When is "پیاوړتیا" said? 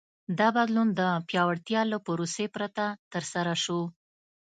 1.27-1.81